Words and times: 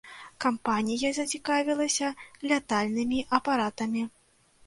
Кампанія 0.43 1.09
зацікавілася 1.17 2.09
лятальнымі 2.51 3.19
апаратамі. 3.39 4.01